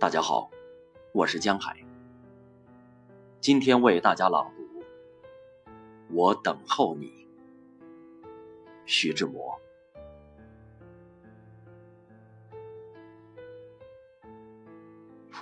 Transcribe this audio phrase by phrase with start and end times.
[0.00, 0.48] 大家好，
[1.10, 1.76] 我是江海。
[3.40, 4.62] 今天为大家朗读
[6.10, 7.06] 《我等候你》，
[8.86, 9.60] 徐志摩。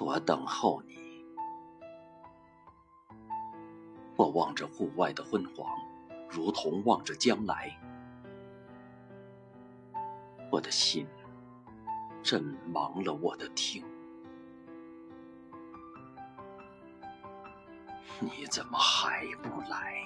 [0.00, 0.96] 我等候你，
[4.16, 5.70] 我望着户外的昏黄，
[6.30, 7.78] 如同望着将来。
[10.50, 11.06] 我的心
[12.22, 12.42] 正
[12.72, 13.84] 忙了我的听，
[18.20, 20.02] 你怎么还不来？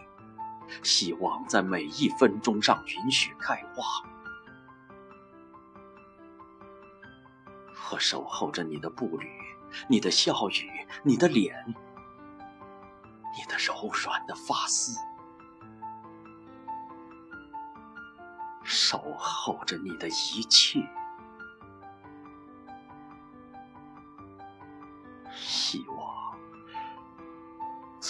[0.85, 3.85] 希望在每一分钟上允许开花。
[7.91, 9.29] 我守候着你的步履，
[9.89, 11.65] 你的笑语，你的脸，
[13.37, 14.97] 你的柔软的发丝。
[18.63, 20.81] 守候着你的一切，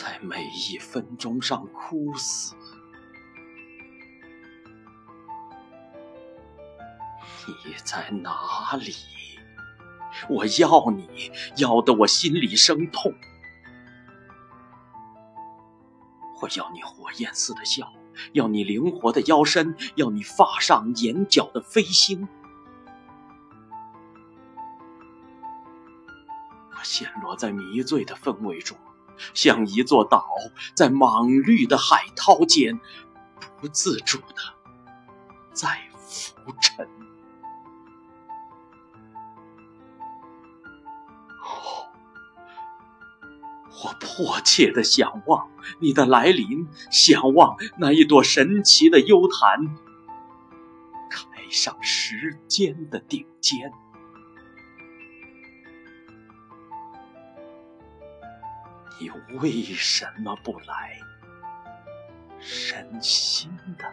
[0.01, 2.55] 在每一分钟上枯死。
[7.47, 8.95] 你在哪里？
[10.31, 13.13] 我要你，要得我心里生痛。
[16.41, 17.93] 我要你火焰似的笑。
[18.33, 22.27] 要你灵活的腰身，要你发上眼角的飞星。
[26.71, 28.79] 我陷落在迷醉的氛围中，
[29.35, 30.25] 像一座岛，
[30.75, 32.81] 在莽绿的海涛间，
[33.61, 34.35] 不自主的
[35.53, 36.89] 在浮沉。
[43.83, 45.49] 我迫切的想望
[45.79, 49.75] 你的来临，想望那一朵神奇的幽檀
[51.09, 53.73] 开上时间的顶尖。
[59.01, 61.01] 你为什么不来？
[62.39, 63.85] 人心的，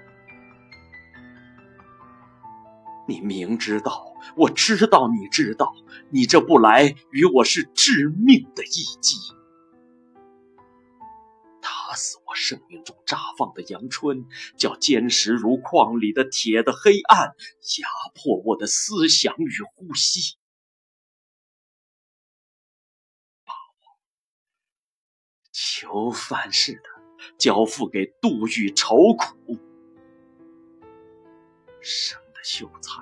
[3.08, 5.74] 你明知道，我知道，你知道，
[6.10, 9.16] 你这不来与我是致命的一击。
[11.62, 17.28] 打死我生命中绽放的阳春，叫坚实如矿里的铁的黑暗
[17.80, 20.36] 压迫我的思想与呼吸，
[23.46, 24.00] 把我
[25.60, 26.90] 囚犯似的
[27.36, 29.58] 交付给度与愁苦，
[31.82, 33.02] 生的羞惭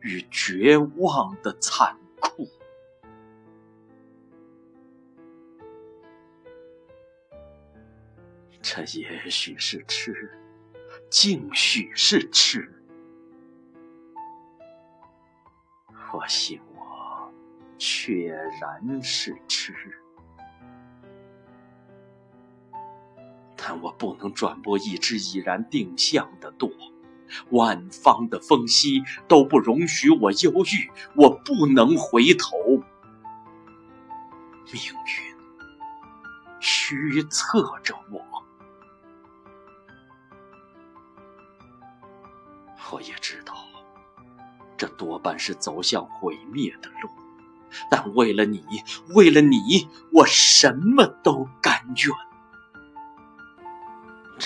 [0.00, 2.48] 与绝望的残酷。
[8.60, 10.36] 这也许是痴，
[11.08, 12.68] 竟许是痴。
[16.12, 17.32] 我信我，
[17.78, 19.72] 确然是痴。
[23.70, 26.70] 但我不能转播一只已然定向的舵，
[27.50, 32.56] 万方的风息都不容许我忧郁，我不能回头。
[34.72, 35.36] 命运
[36.60, 38.24] 虚测着我。
[42.90, 43.54] 我也知道，
[44.78, 47.10] 这多半是走向毁灭的路，
[47.90, 48.64] 但为了你，
[49.14, 52.27] 为了你，我什么都甘愿。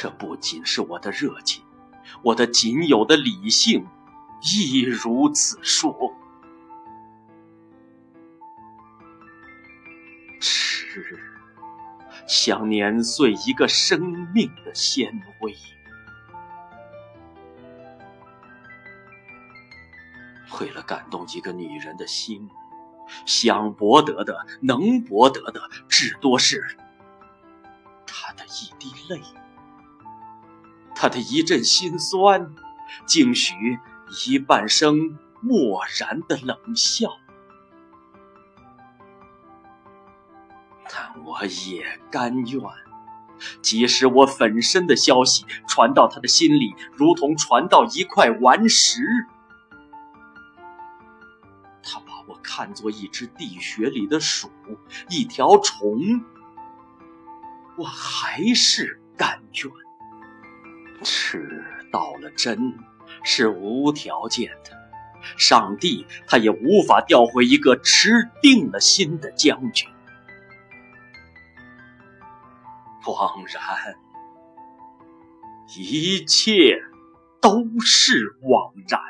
[0.02, 1.62] 这不仅是我的热情，
[2.24, 3.86] 我的仅有的理性
[4.40, 6.12] 亦如此说。
[10.40, 11.20] 痴，
[12.26, 15.56] 想碾碎一个生命的纤维。
[20.60, 22.50] 为了感动一个女人的心，
[23.24, 26.76] 想博得的、能博得的，至多是
[28.04, 29.20] 她的一滴泪，
[31.02, 32.54] 他的一阵心酸，
[33.06, 33.76] 竟许
[34.24, 37.08] 一半生漠然的冷笑。
[40.88, 42.62] 但我也甘愿，
[43.60, 49.02] 即使我粉身的消息传到他的心里，如同传到一块顽石。
[51.82, 54.48] 他把我看作一只地穴里的鼠，
[55.10, 56.22] 一条虫，
[57.76, 59.72] 我还是甘愿。
[61.92, 62.74] 到了真，
[63.22, 64.72] 是无条件的。
[65.36, 69.88] 上帝他也无法调回一个吃定了心的将军。
[73.06, 73.96] 枉然，
[75.76, 76.80] 一切
[77.40, 79.00] 都是枉然。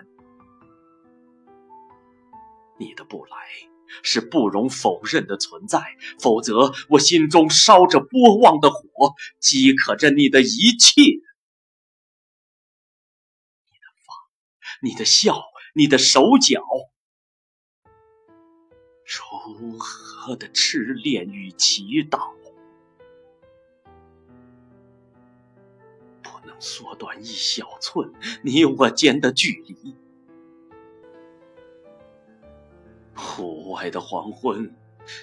[2.79, 3.37] 你的不来，
[4.03, 5.81] 是不容否认的存在，
[6.21, 11.03] 否则我心中烧着波望的火，饥渴着你的一切。
[14.85, 15.41] 你的笑，
[15.75, 16.61] 你的手脚，
[19.57, 22.33] 如何的痴恋与祈祷，
[26.21, 28.13] 不能缩短一小寸
[28.43, 29.95] 你我间的距离。
[33.15, 34.75] 户外的黄昏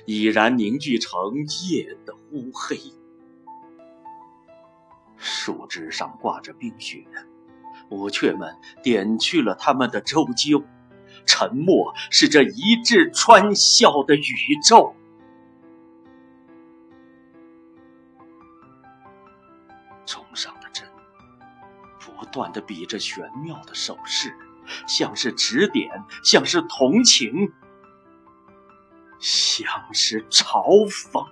[0.06, 1.20] 已然凝聚成
[1.68, 2.80] 夜的乌黑，
[5.18, 7.06] 树枝上挂着冰雪，
[7.90, 10.64] 乌雀们点去了他们的周究。
[11.26, 14.96] 沉默是这一掷穿笑的宇宙。
[20.06, 20.88] 钟上的针
[22.00, 24.36] 不断的比着玄妙的手势，
[24.88, 27.52] 像是指点，像是同情。
[29.20, 31.28] 像是嘲讽，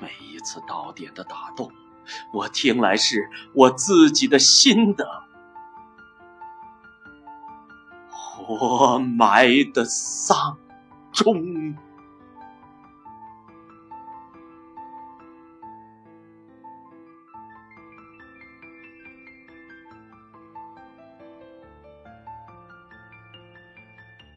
[0.00, 1.70] 每一次到点的打动，
[2.32, 5.06] 我听来是我自己的心的
[8.10, 10.58] 活埋的丧
[11.12, 11.76] 钟。